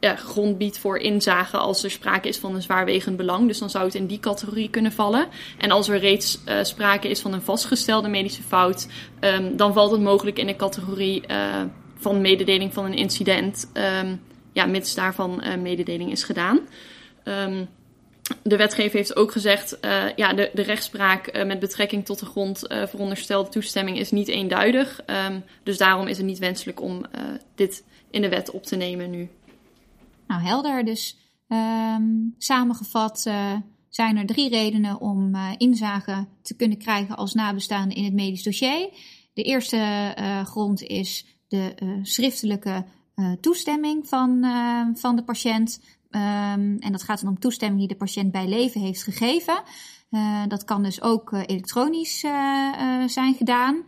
ja, 0.00 0.16
grond 0.16 0.58
biedt 0.58 0.78
voor 0.78 0.98
inzage 0.98 1.56
als 1.56 1.84
er 1.84 1.90
sprake 1.90 2.28
is 2.28 2.38
van 2.38 2.54
een 2.54 2.62
zwaarwegend 2.62 3.16
belang. 3.16 3.46
Dus 3.46 3.58
dan 3.58 3.70
zou 3.70 3.84
het 3.84 3.94
in 3.94 4.06
die 4.06 4.20
categorie 4.20 4.70
kunnen 4.70 4.92
vallen. 4.92 5.28
En 5.58 5.70
als 5.70 5.88
er 5.88 5.98
reeds 5.98 6.38
sprake 6.62 7.08
is 7.08 7.20
van 7.20 7.32
een 7.32 7.42
vastgestelde 7.42 8.08
medische 8.08 8.42
fout, 8.42 8.88
um, 9.20 9.56
dan 9.56 9.72
valt 9.72 9.90
het 9.90 10.00
mogelijk 10.00 10.38
in 10.38 10.46
de 10.46 10.56
categorie 10.56 11.22
van 11.98 12.20
mededeling 12.20 12.72
van 12.72 12.84
een 12.84 12.96
incident, 12.96 13.70
um, 14.02 14.20
ja, 14.52 14.66
mits 14.66 14.94
daarvan 14.94 15.42
mededeling 15.62 16.10
is 16.10 16.24
gedaan. 16.24 16.60
De 18.42 18.56
wetgever 18.56 18.96
heeft 18.96 19.16
ook 19.16 19.32
gezegd, 19.32 19.78
uh, 19.84 20.04
ja, 20.16 20.32
de, 20.32 20.50
de 20.54 20.62
rechtspraak 20.62 21.36
uh, 21.36 21.44
met 21.44 21.58
betrekking 21.58 22.04
tot 22.04 22.18
de 22.18 22.26
grond 22.26 22.70
uh, 22.70 22.86
veronderstelde 22.86 23.50
toestemming 23.50 23.98
is 23.98 24.10
niet 24.10 24.28
eenduidig. 24.28 25.00
Um, 25.06 25.44
dus 25.62 25.78
daarom 25.78 26.06
is 26.06 26.16
het 26.16 26.26
niet 26.26 26.38
wenselijk 26.38 26.80
om 26.80 27.04
dit 27.54 27.84
in 28.10 28.22
de 28.22 28.28
wet 28.28 28.50
op 28.50 28.62
te 28.62 28.76
nemen 28.76 29.10
nu. 29.10 29.28
Nou, 30.26 30.42
helder. 30.42 30.84
Dus 30.84 31.16
um, 31.48 32.34
samengevat 32.38 33.30
zijn 33.88 34.16
er 34.16 34.26
drie 34.26 34.48
redenen 34.48 35.00
om 35.00 35.36
inzage 35.58 36.26
te 36.42 36.56
kunnen 36.56 36.78
krijgen 36.78 37.16
als 37.16 37.34
nabestaande 37.34 37.94
in 37.94 38.04
het 38.04 38.12
medisch 38.12 38.42
dossier. 38.42 38.88
De 39.34 39.42
eerste 39.42 40.12
grond 40.46 40.82
is 40.82 41.26
de 41.48 41.74
schriftelijke 42.02 42.84
toestemming 43.40 44.08
van, 44.08 44.44
van 44.94 45.16
de 45.16 45.22
patiënt. 45.24 45.80
Um, 46.14 46.78
en 46.78 46.92
dat 46.92 47.02
gaat 47.02 47.20
dan 47.20 47.28
om 47.28 47.38
toestemming 47.38 47.80
die 47.80 47.88
de 47.88 47.96
patiënt 47.96 48.32
bij 48.32 48.48
leven 48.48 48.80
heeft 48.80 49.02
gegeven. 49.02 49.62
dat 50.48 50.64
kan 50.64 50.82
dus 50.82 51.02
ook 51.02 51.32
elektronisch 51.32 52.18
zijn 53.06 53.34
gedaan. 53.34 53.82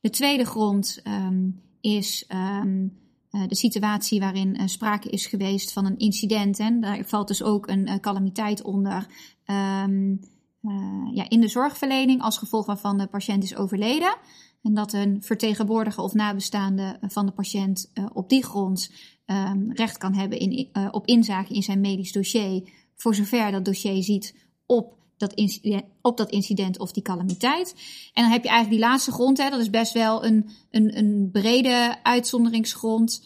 De 0.00 0.10
tweede 0.10 0.44
grond 0.44 1.00
um, 1.06 1.62
is 1.80 2.24
uh, 2.28 2.62
de 3.46 3.54
situatie 3.56 4.20
waarin 4.20 4.68
sprake 4.68 5.10
is 5.10 5.26
geweest 5.26 5.72
van 5.72 5.86
een 5.86 5.98
incident. 5.98 6.58
En 6.58 6.80
daar 6.80 7.04
valt 7.04 7.28
dus 7.28 7.42
ook 7.42 7.68
een 7.68 8.00
calamiteit 8.00 8.62
onder. 8.62 9.06
Um, 10.62 11.10
ja, 11.14 11.28
in 11.28 11.40
de 11.40 11.48
zorgverlening 11.48 12.22
als 12.22 12.38
gevolg 12.38 12.66
waarvan 12.66 12.98
de 12.98 13.06
patiënt 13.06 13.42
is 13.42 13.56
overleden. 13.56 14.16
En 14.62 14.74
dat 14.74 14.92
een 14.92 15.22
vertegenwoordiger 15.22 16.02
of 16.02 16.14
nabestaande 16.14 16.98
van 17.00 17.26
de 17.26 17.32
patiënt 17.32 17.92
op 18.12 18.28
die 18.28 18.44
grond 18.44 18.92
um, 19.26 19.72
recht 19.72 19.98
kan 19.98 20.14
hebben 20.14 20.38
in, 20.38 20.68
op 20.90 21.06
inzage 21.06 21.54
in 21.54 21.62
zijn 21.62 21.80
medisch 21.80 22.12
dossier. 22.12 22.68
Voor 22.96 23.14
zover 23.14 23.50
dat 23.50 23.64
dossier 23.64 24.02
ziet 24.02 24.34
op 24.66 24.99
dat 25.20 25.34
op 26.02 26.16
dat 26.16 26.30
incident 26.30 26.78
of 26.78 26.92
die 26.92 27.02
calamiteit. 27.02 27.74
En 28.14 28.22
dan 28.22 28.32
heb 28.32 28.42
je 28.42 28.48
eigenlijk 28.48 28.80
die 28.80 28.88
laatste 28.88 29.12
grond, 29.12 29.38
hè, 29.38 29.50
dat 29.50 29.60
is 29.60 29.70
best 29.70 29.92
wel 29.92 30.24
een, 30.24 30.50
een, 30.70 30.98
een 30.98 31.28
brede 31.32 31.96
uitzonderingsgrond, 32.02 33.24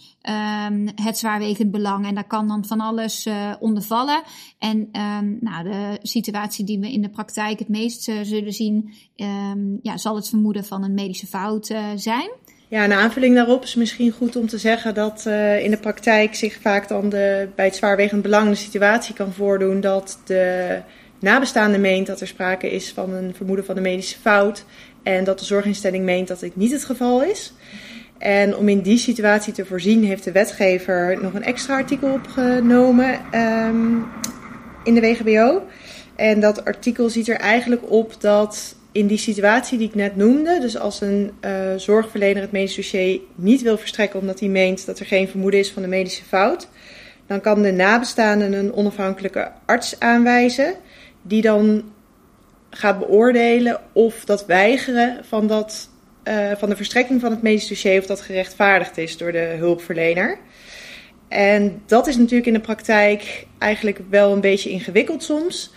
um, 0.68 0.88
het 0.94 1.18
zwaarwegend 1.18 1.70
belang. 1.70 2.06
En 2.06 2.14
daar 2.14 2.26
kan 2.26 2.48
dan 2.48 2.64
van 2.64 2.80
alles 2.80 3.26
uh, 3.26 3.52
onder 3.60 3.82
vallen. 3.82 4.22
En 4.58 4.76
um, 4.78 5.38
nou, 5.40 5.64
de 5.64 5.98
situatie 6.02 6.64
die 6.64 6.78
we 6.78 6.92
in 6.92 7.02
de 7.02 7.08
praktijk 7.08 7.58
het 7.58 7.68
meest 7.68 8.08
uh, 8.08 8.16
zullen 8.22 8.52
zien, 8.52 8.94
um, 9.16 9.78
ja, 9.82 9.96
zal 9.96 10.16
het 10.16 10.28
vermoeden 10.28 10.64
van 10.64 10.84
een 10.84 10.94
medische 10.94 11.26
fout 11.26 11.70
uh, 11.70 11.84
zijn. 11.96 12.30
Ja, 12.68 12.84
een 12.84 12.92
aanvulling 12.92 13.34
daarop 13.34 13.62
is 13.62 13.74
misschien 13.74 14.10
goed 14.10 14.36
om 14.36 14.46
te 14.46 14.58
zeggen 14.58 14.94
dat 14.94 15.26
in 15.62 15.70
de 15.70 15.78
praktijk 15.80 16.34
zich 16.34 16.60
vaak 16.60 16.88
dan 16.88 17.08
de, 17.08 17.48
bij 17.54 17.64
het 17.64 17.76
zwaarwegend 17.76 18.22
belang 18.22 18.48
de 18.48 18.54
situatie 18.54 19.14
kan 19.14 19.32
voordoen 19.32 19.80
dat 19.80 20.20
de 20.24 20.82
nabestaande 21.24 21.78
meent 21.78 22.06
dat 22.06 22.20
er 22.20 22.26
sprake 22.26 22.70
is 22.70 22.92
van 22.92 23.12
een 23.12 23.34
vermoeden 23.34 23.64
van 23.64 23.76
een 23.76 23.82
medische 23.82 24.18
fout 24.18 24.64
en 25.02 25.24
dat 25.24 25.38
de 25.38 25.44
zorginstelling 25.44 26.04
meent 26.04 26.28
dat 26.28 26.40
dit 26.40 26.56
niet 26.56 26.72
het 26.72 26.84
geval 26.84 27.22
is. 27.22 27.52
En 28.18 28.56
om 28.56 28.68
in 28.68 28.80
die 28.80 28.98
situatie 28.98 29.52
te 29.52 29.64
voorzien, 29.64 30.04
heeft 30.04 30.24
de 30.24 30.32
wetgever 30.32 31.18
nog 31.22 31.34
een 31.34 31.44
extra 31.44 31.74
artikel 31.74 32.12
opgenomen 32.12 33.20
um, 33.34 34.04
in 34.84 34.94
de 34.94 35.00
WGBO. 35.00 35.62
En 36.16 36.40
dat 36.40 36.64
artikel 36.64 37.08
ziet 37.08 37.28
er 37.28 37.36
eigenlijk 37.36 37.90
op 37.90 38.20
dat 38.20 38.76
in 38.92 39.06
die 39.06 39.18
situatie 39.18 39.78
die 39.78 39.88
ik 39.88 39.94
net 39.94 40.16
noemde, 40.16 40.60
dus 40.60 40.78
als 40.78 41.00
een 41.00 41.30
uh, 41.40 41.50
zorgverlener 41.76 42.42
het 42.42 42.52
medisch 42.52 42.74
dossier 42.74 43.20
niet 43.34 43.62
wil 43.62 43.78
verstrekken 43.78 44.20
omdat 44.20 44.40
hij 44.40 44.48
meent 44.48 44.86
dat 44.86 44.98
er 44.98 45.06
geen 45.06 45.28
vermoeden 45.28 45.60
is 45.60 45.70
van 45.70 45.82
een 45.82 45.88
medische 45.88 46.24
fout, 46.24 46.68
dan 47.26 47.40
kan 47.40 47.62
de 47.62 47.72
nabestaande 47.72 48.44
een 48.44 48.74
onafhankelijke 48.74 49.50
arts 49.64 50.00
aanwijzen 50.00 50.74
die 51.26 51.42
dan 51.42 51.92
gaat 52.70 52.98
beoordelen 52.98 53.80
of 53.92 54.24
dat 54.24 54.46
weigeren 54.46 55.24
van, 55.24 55.46
dat, 55.46 55.88
uh, 56.24 56.52
van 56.56 56.68
de 56.68 56.76
verstrekking 56.76 57.20
van 57.20 57.30
het 57.30 57.42
medisch 57.42 57.68
dossier, 57.68 57.98
of 57.98 58.06
dat 58.06 58.20
gerechtvaardigd 58.20 58.98
is 58.98 59.16
door 59.16 59.32
de 59.32 59.54
hulpverlener. 59.58 60.38
En 61.28 61.82
dat 61.86 62.06
is 62.06 62.16
natuurlijk 62.16 62.46
in 62.46 62.52
de 62.52 62.60
praktijk 62.60 63.46
eigenlijk 63.58 64.00
wel 64.10 64.32
een 64.32 64.40
beetje 64.40 64.70
ingewikkeld 64.70 65.22
soms. 65.22 65.72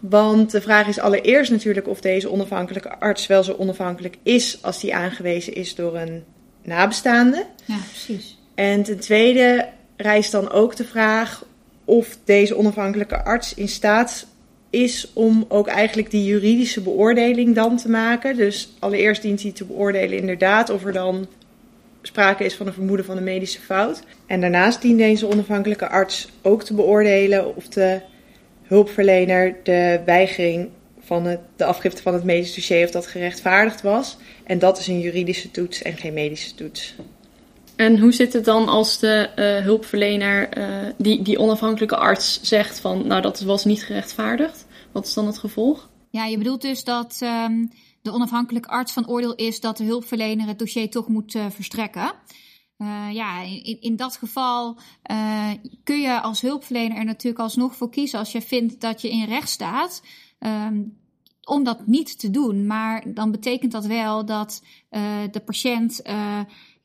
Want 0.00 0.50
de 0.50 0.60
vraag 0.60 0.88
is 0.88 0.98
allereerst 0.98 1.50
natuurlijk 1.50 1.88
of 1.88 2.00
deze 2.00 2.30
onafhankelijke 2.30 2.98
arts 2.98 3.26
wel 3.26 3.42
zo 3.42 3.54
onafhankelijk 3.58 4.16
is 4.22 4.62
als 4.62 4.80
die 4.80 4.94
aangewezen 4.94 5.54
is 5.54 5.74
door 5.74 5.96
een 5.96 6.24
nabestaande. 6.62 7.46
Ja, 7.64 7.76
precies. 7.76 8.38
En 8.54 8.82
ten 8.82 9.00
tweede 9.00 9.68
rijst 9.96 10.32
dan 10.32 10.50
ook 10.50 10.76
de 10.76 10.84
vraag 10.84 11.44
of 11.84 12.18
deze 12.24 12.56
onafhankelijke 12.56 13.24
arts 13.24 13.54
in 13.54 13.68
staat 13.68 14.26
is 14.70 15.10
om 15.12 15.44
ook 15.48 15.66
eigenlijk 15.66 16.10
die 16.10 16.24
juridische 16.24 16.80
beoordeling 16.80 17.54
dan 17.54 17.76
te 17.76 17.90
maken. 17.90 18.36
Dus 18.36 18.72
allereerst 18.78 19.22
dient 19.22 19.42
hij 19.42 19.52
te 19.52 19.64
beoordelen 19.64 20.18
inderdaad 20.18 20.70
of 20.70 20.84
er 20.84 20.92
dan 20.92 21.26
sprake 22.02 22.44
is 22.44 22.54
van 22.54 22.66
een 22.66 22.72
vermoeden 22.72 23.06
van 23.06 23.16
een 23.16 23.24
medische 23.24 23.60
fout. 23.60 24.02
En 24.26 24.40
daarnaast 24.40 24.82
dient 24.82 24.98
deze 24.98 25.28
onafhankelijke 25.28 25.88
arts 25.88 26.28
ook 26.42 26.62
te 26.62 26.74
beoordelen 26.74 27.56
of 27.56 27.68
de 27.68 28.00
hulpverlener 28.62 29.56
de 29.62 30.00
weigering 30.04 30.68
van 31.00 31.24
het, 31.24 31.40
de 31.56 31.64
afgifte 31.64 32.02
van 32.02 32.14
het 32.14 32.24
medisch 32.24 32.54
dossier 32.54 32.84
of 32.84 32.90
dat 32.90 33.06
gerechtvaardigd 33.06 33.82
was. 33.82 34.16
En 34.44 34.58
dat 34.58 34.78
is 34.78 34.86
een 34.86 35.00
juridische 35.00 35.50
toets 35.50 35.82
en 35.82 35.96
geen 35.96 36.14
medische 36.14 36.54
toets. 36.54 36.94
En 37.76 37.98
hoe 37.98 38.12
zit 38.12 38.32
het 38.32 38.44
dan 38.44 38.68
als 38.68 38.98
de 38.98 39.30
uh, 39.36 39.64
hulpverlener, 39.64 40.58
uh, 40.58 40.92
die, 40.98 41.22
die 41.22 41.38
onafhankelijke 41.38 41.96
arts, 41.96 42.40
zegt 42.42 42.80
van 42.80 43.06
nou 43.06 43.22
dat 43.22 43.40
was 43.40 43.64
niet 43.64 43.82
gerechtvaardigd? 43.82 44.66
Wat 44.92 45.06
is 45.06 45.14
dan 45.14 45.26
het 45.26 45.38
gevolg? 45.38 45.88
Ja, 46.10 46.24
je 46.24 46.38
bedoelt 46.38 46.62
dus 46.62 46.84
dat 46.84 47.20
um, 47.22 47.70
de 48.02 48.12
onafhankelijke 48.12 48.68
arts 48.68 48.92
van 48.92 49.08
oordeel 49.08 49.34
is 49.34 49.60
dat 49.60 49.76
de 49.76 49.84
hulpverlener 49.84 50.46
het 50.46 50.58
dossier 50.58 50.90
toch 50.90 51.08
moet 51.08 51.34
uh, 51.34 51.46
verstrekken. 51.50 52.12
ja, 53.12 53.42
in, 53.42 53.80
in 53.80 53.96
dat 53.96 54.16
geval 54.16 54.78
kun 55.84 56.00
je 56.00 56.20
als 56.20 56.40
hulpverlener 56.40 56.96
er 56.96 57.04
natuurlijk 57.04 57.42
alsnog 57.42 57.76
voor 57.76 57.90
kiezen 57.90 58.18
als 58.18 58.32
je 58.32 58.42
vindt 58.42 58.80
dat 58.80 59.00
je 59.00 59.10
in 59.10 59.24
recht 59.24 59.48
staat. 59.48 60.02
Um, 60.38 60.98
om 61.44 61.64
dat 61.64 61.86
niet 61.86 62.18
te 62.18 62.30
doen. 62.30 62.66
Maar 62.66 63.04
dan 63.14 63.30
betekent 63.30 63.72
dat 63.72 63.86
wel 63.86 64.24
dat 64.24 64.62
de 65.30 65.42
patiënt 65.44 66.02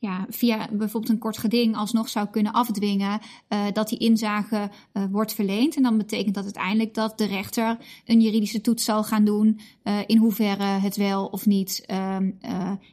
ja, 0.02 0.26
via 0.28 0.68
bijvoorbeeld 0.72 1.12
een 1.12 1.18
kort 1.18 1.38
geding 1.38 1.76
alsnog 1.76 2.08
zou 2.08 2.26
kunnen 2.26 2.52
afdwingen 2.52 3.20
uh, 3.48 3.64
dat 3.72 3.88
die 3.88 3.98
inzage 3.98 4.70
wordt 5.10 5.34
verleend. 5.34 5.76
En 5.76 5.82
dan 5.82 5.96
betekent 5.98 6.34
dat 6.34 6.44
uiteindelijk 6.44 6.94
dat 6.94 7.18
de 7.18 7.24
rechter 7.24 7.76
een 8.04 8.20
juridische 8.20 8.60
toets 8.60 8.84
zal 8.84 9.04
gaan 9.04 9.24
doen 9.24 9.60
in 10.06 10.16
hoeverre 10.16 10.64
het 10.64 10.96
wel 10.96 11.26
of 11.26 11.46
niet 11.46 11.84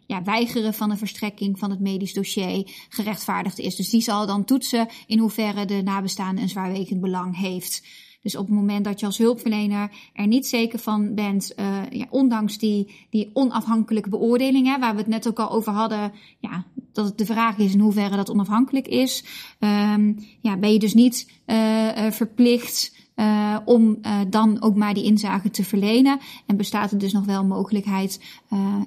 ja, 0.06 0.24
weigeren 0.24 0.74
van 0.74 0.92
een 0.92 0.98
verstrekking 0.98 1.60
van 1.60 1.70
het 1.70 1.80
medisch 1.80 2.14
dossier 2.14 2.72
gerechtvaardigd 2.90 3.60
is. 3.60 3.76
Dus 3.76 3.90
die 3.90 4.02
zal 4.02 4.28
dan 4.28 4.46
toetsen 4.46 4.88
in 5.08 5.20
hoeverre 5.20 5.66
de 5.66 5.82
nabestaande 5.82 6.42
een 6.42 6.50
zwaarwegend 6.50 7.02
belang 7.02 7.38
heeft. 7.38 7.88
Dus 8.22 8.36
op 8.36 8.46
het 8.46 8.56
moment 8.56 8.86
dat 8.86 9.00
je 9.00 9.06
als 9.06 9.18
hulpverlener 9.18 9.92
er 10.14 10.28
niet 10.28 10.48
zeker 10.48 10.80
van 10.80 11.16
bent, 11.16 11.54
ja, 11.90 12.06
ondanks 12.10 12.58
die, 12.58 13.08
die 13.10 13.30
onafhankelijke 13.34 14.10
beoordelingen, 14.10 14.80
waar 14.80 14.94
we 14.94 15.00
het 15.00 15.08
net 15.08 15.28
ook 15.28 15.40
al 15.40 15.52
over 15.52 15.72
hadden, 15.72 16.12
ja, 16.40 16.66
dat 17.00 17.08
het 17.08 17.28
de 17.28 17.34
vraag 17.34 17.58
is 17.58 17.74
in 17.74 17.80
hoeverre 17.80 18.16
dat 18.16 18.30
onafhankelijk 18.30 18.88
is, 18.88 19.24
um, 19.60 20.28
ja, 20.42 20.58
ben 20.58 20.74
je 20.74 20.80
dus 20.80 20.94
niet 20.94 21.32
uh, 21.46 21.90
verplicht. 22.10 22.98
Uh, 23.16 23.58
om 23.66 24.00
dan 24.28 24.62
ook 24.62 24.76
maar 24.76 24.94
die 24.94 25.04
inzage 25.04 25.50
te 25.50 25.64
verlenen. 25.64 26.20
En 26.46 26.58
bestaat 26.58 26.92
er 26.92 26.98
dus 26.98 27.14
nog 27.14 27.26
wel 27.26 27.46
mogelijkheid 27.46 28.20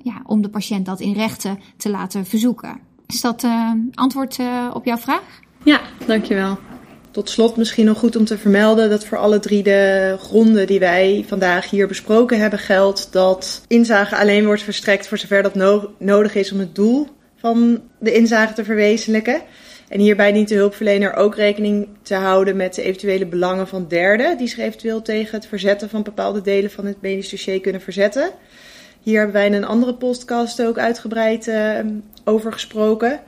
ja, 0.03 0.23
om 0.27 0.43
de 0.43 0.49
patiënt 0.49 0.87
dat 0.87 1.01
in 1.01 1.13
rechten 1.13 1.59
te 1.77 1.91
laten 1.91 2.27
verzoeken. 2.27 2.81
Is 3.07 3.21
dat 3.21 3.47
antwoord 3.95 4.39
op 4.73 4.85
jouw 4.85 4.97
vraag? 4.97 5.41
Ja, 5.65 5.81
dankjewel. 6.07 6.59
Tot 7.11 7.31
slot 7.31 7.57
misschien 7.57 7.85
nog 7.85 7.99
goed 7.99 8.17
om 8.17 8.25
te 8.25 8.39
vermelden 8.39 8.91
dat 8.91 9.05
voor 9.05 9.19
alle 9.19 9.41
drie 9.41 9.63
de 9.63 10.17
gronden 10.21 10.67
die 10.67 10.79
wij 10.79 11.25
vandaag 11.29 11.71
hier 11.71 11.89
besproken 11.89 12.41
hebben 12.41 12.59
geldt 12.59 13.13
dat 13.13 13.65
inzage 13.69 14.17
alleen 14.17 14.45
wordt 14.45 14.63
verstrekt 14.63 15.09
voor 15.09 15.19
zover 15.19 15.43
dat 15.43 15.55
no 15.55 15.91
nodig 15.99 16.35
is 16.35 16.53
om 16.53 16.59
het 16.59 16.75
doel 16.75 17.09
van 17.43 17.83
de 17.99 18.13
inzage 18.13 18.53
te 18.53 18.65
verwezenlijken. 18.65 19.41
En 19.89 20.01
hierbij 20.01 20.33
dient 20.33 20.49
de 20.49 20.55
hulpverlener 20.55 21.15
ook 21.15 21.37
rekening 21.37 21.89
te 22.03 22.15
houden 22.15 22.57
met 22.57 22.75
de 22.75 22.83
eventuele 22.83 23.27
belangen 23.27 23.69
van 23.69 23.89
derden 23.89 24.39
die 24.39 24.49
zich 24.49 24.59
eventueel 24.59 25.03
tegen 25.03 25.35
het 25.35 25.47
verzetten 25.47 25.89
van 25.89 26.03
bepaalde 26.03 26.41
delen 26.41 26.71
van 26.71 26.87
het 26.87 27.01
medisch 27.01 27.29
dossier 27.29 27.61
kunnen 27.61 27.81
verzetten. 27.81 28.31
Hier 29.01 29.17
hebben 29.17 29.35
wij 29.35 29.47
in 29.47 29.53
een 29.53 29.65
andere 29.65 29.95
podcast 29.95 30.63
ook 30.63 30.79
uitgebreid 30.79 31.47
uh, 31.47 31.79
over 32.25 32.53
gesproken. 32.53 33.21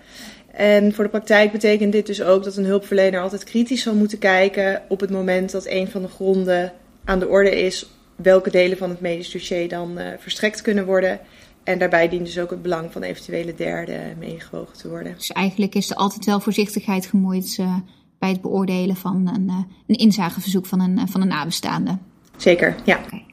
En 0.53 0.95
voor 0.95 1.05
de 1.05 1.11
praktijk 1.11 1.53
betekent 1.53 1.93
dit 1.93 2.07
dus 2.07 2.23
ook 2.23 2.45
dat 2.45 2.57
een 2.57 2.65
hulpverlener 2.65 3.21
altijd 3.21 3.45
kritisch 3.45 3.83
zal 3.83 3.95
moeten 3.95 4.19
kijken 4.19 4.83
op 4.89 5.01
het 5.01 5.11
moment 5.11 5.51
dat 5.51 5.67
een 5.67 5.89
van 5.89 6.03
de 6.03 6.09
gronden 6.09 6.73
aan 7.05 7.19
de 7.19 7.29
orde 7.29 7.63
is, 7.63 7.87
welke 8.17 8.51
delen 8.51 8.79
van 8.79 8.91
het 8.91 9.01
medisch 9.01 9.31
dossier 9.31 9.69
dan 9.69 9.99
uh, 9.99 10.07
verstrekt 10.19 10.63
kunnen 10.63 10.85
worden. 10.85 11.21
En 11.65 11.79
daarbij 11.79 12.09
dient 12.09 12.25
dus 12.25 12.39
ook 12.39 12.51
het 12.51 12.63
belang 12.63 12.93
van 12.93 13.03
eventuele 13.03 13.55
derden 13.55 14.19
meegewogen 14.19 14.77
te 14.77 14.89
worden. 14.89 15.15
Dus 15.15 15.33
eigenlijk 15.33 15.75
is 15.75 15.91
er 15.91 15.97
altijd 15.97 16.25
wel 16.25 16.41
voorzichtigheid 16.41 17.07
gemoeid 17.07 17.57
uh, 17.61 17.77
bij 18.19 18.29
het 18.29 18.41
beoordelen 18.41 18.97
van 18.97 19.31
een, 19.35 19.45
uh, 19.47 19.59
een 19.87 19.97
inzageverzoek 19.97 20.67
van 20.67 20.81
een, 20.81 21.09
van 21.09 21.21
een 21.21 21.29
nabestaande. 21.29 21.99
Zeker, 22.37 22.75
ja. 22.85 23.01
Okay. 23.05 23.25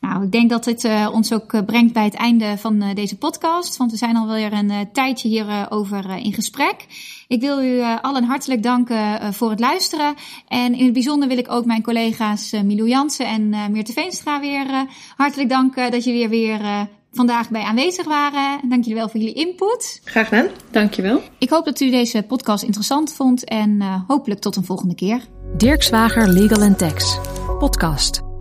Nou, 0.00 0.24
ik 0.24 0.32
denk 0.32 0.50
dat 0.50 0.64
dit 0.64 0.84
uh, 0.84 1.10
ons 1.12 1.32
ook 1.32 1.52
uh, 1.52 1.62
brengt 1.62 1.92
bij 1.92 2.04
het 2.04 2.14
einde 2.14 2.58
van 2.58 2.82
uh, 2.82 2.94
deze 2.94 3.18
podcast. 3.18 3.76
Want 3.76 3.90
we 3.90 3.96
zijn 3.96 4.16
alweer 4.16 4.52
een 4.52 4.88
tijdje 4.92 5.28
hierover 5.28 6.10
in 6.10 6.32
gesprek. 6.32 6.86
Ik 7.28 7.40
wil 7.40 7.62
u 7.62 7.82
allen 8.02 8.24
hartelijk 8.24 8.62
danken 8.62 9.34
voor 9.34 9.50
het 9.50 9.60
luisteren. 9.60 10.14
En 10.48 10.74
in 10.74 10.84
het 10.84 10.92
bijzonder 10.92 11.28
wil 11.28 11.38
ik 11.38 11.50
ook 11.50 11.64
mijn 11.64 11.82
collega's 11.82 12.52
Milou 12.64 12.88
Jansen 12.88 13.26
en 13.26 13.72
Meerte 13.72 13.92
Veenstra 13.92 14.40
weer 14.40 14.86
hartelijk 15.16 15.48
danken 15.48 15.90
dat 15.90 16.04
jullie 16.04 16.28
weer, 16.28 16.48
weer 16.48 16.88
vandaag 17.14 17.50
bij 17.50 17.62
aanwezig 17.62 18.06
waren. 18.06 18.68
Dank 18.68 18.82
jullie 18.84 18.98
wel 18.98 19.08
voor 19.08 19.20
jullie 19.20 19.34
input. 19.34 20.00
Graag 20.04 20.28
gedaan. 20.28 20.48
Dankjewel. 20.70 21.20
Ik 21.38 21.50
hoop 21.50 21.64
dat 21.64 21.80
u 21.80 21.90
deze 21.90 22.22
podcast 22.22 22.62
interessant 22.62 23.12
vond 23.14 23.44
en 23.44 23.82
hopelijk 24.06 24.40
tot 24.40 24.56
een 24.56 24.64
volgende 24.64 24.94
keer. 24.94 25.20
Dirk 25.56 25.82
Zwager 25.82 26.28
Legal 26.28 26.74
Tax 26.74 27.18
podcast. 27.58 28.33